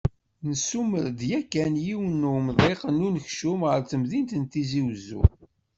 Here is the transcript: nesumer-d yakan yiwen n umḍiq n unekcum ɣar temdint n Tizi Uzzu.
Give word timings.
nesumer-d 0.47 1.19
yakan 1.29 1.73
yiwen 1.85 2.11
n 2.25 2.29
umḍiq 2.35 2.81
n 2.97 3.05
unekcum 3.07 3.59
ɣar 3.67 3.81
temdint 3.89 4.31
n 4.37 4.43
Tizi 4.51 4.81
Uzzu. 4.91 5.21